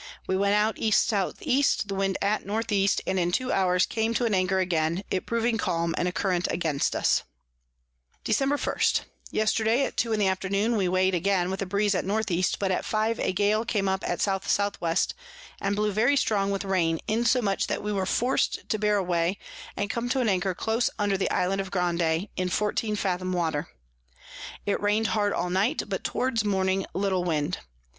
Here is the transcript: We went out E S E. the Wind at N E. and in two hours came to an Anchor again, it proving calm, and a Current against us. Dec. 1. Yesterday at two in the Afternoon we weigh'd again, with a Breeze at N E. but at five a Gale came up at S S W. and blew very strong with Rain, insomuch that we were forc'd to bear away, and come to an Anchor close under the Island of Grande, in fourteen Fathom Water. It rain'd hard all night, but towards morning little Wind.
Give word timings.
We 0.25 0.35
went 0.35 0.55
out 0.55 0.79
E 0.79 0.87
S 0.87 1.13
E. 1.41 1.63
the 1.85 1.93
Wind 1.93 2.17
at 2.23 2.41
N 2.41 2.63
E. 2.71 2.89
and 3.05 3.19
in 3.19 3.31
two 3.31 3.51
hours 3.51 3.85
came 3.85 4.15
to 4.15 4.25
an 4.25 4.33
Anchor 4.33 4.57
again, 4.57 5.03
it 5.11 5.27
proving 5.27 5.59
calm, 5.59 5.93
and 5.95 6.07
a 6.07 6.11
Current 6.11 6.47
against 6.49 6.95
us. 6.95 7.21
Dec. 8.25 8.65
1. 8.65 9.05
Yesterday 9.29 9.85
at 9.85 9.97
two 9.97 10.11
in 10.11 10.19
the 10.19 10.25
Afternoon 10.25 10.75
we 10.75 10.87
weigh'd 10.89 11.13
again, 11.13 11.51
with 11.51 11.61
a 11.61 11.67
Breeze 11.67 11.93
at 11.93 12.03
N 12.03 12.23
E. 12.27 12.43
but 12.57 12.71
at 12.71 12.83
five 12.83 13.19
a 13.19 13.31
Gale 13.31 13.63
came 13.63 13.87
up 13.87 14.03
at 14.03 14.25
S 14.25 14.27
S 14.27 14.57
W. 14.57 14.95
and 15.61 15.75
blew 15.75 15.91
very 15.91 16.15
strong 16.15 16.49
with 16.49 16.65
Rain, 16.65 16.99
insomuch 17.07 17.67
that 17.67 17.83
we 17.83 17.93
were 17.93 18.07
forc'd 18.07 18.67
to 18.69 18.79
bear 18.79 18.97
away, 18.97 19.37
and 19.77 19.91
come 19.91 20.09
to 20.09 20.19
an 20.19 20.27
Anchor 20.29 20.55
close 20.55 20.89
under 20.97 21.15
the 21.15 21.29
Island 21.29 21.61
of 21.61 21.69
Grande, 21.69 22.27
in 22.35 22.49
fourteen 22.49 22.95
Fathom 22.95 23.33
Water. 23.33 23.69
It 24.65 24.81
rain'd 24.81 25.09
hard 25.13 25.31
all 25.31 25.51
night, 25.51 25.83
but 25.87 26.03
towards 26.03 26.43
morning 26.43 26.87
little 26.95 27.23
Wind. 27.23 27.59